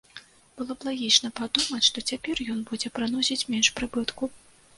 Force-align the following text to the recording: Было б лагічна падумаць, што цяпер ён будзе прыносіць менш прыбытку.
Было 0.61 0.75
б 0.83 0.87
лагічна 0.87 1.29
падумаць, 1.39 1.81
што 1.89 2.03
цяпер 2.13 2.41
ён 2.55 2.65
будзе 2.71 2.93
прыносіць 2.97 3.47
менш 3.53 3.71
прыбытку. 3.79 4.33